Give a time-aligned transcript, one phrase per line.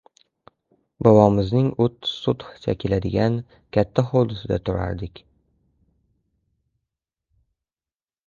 [1.07, 3.37] Bobomning o‘ttiz sotixcha keladigan
[3.77, 5.21] katta hovlisida turardik.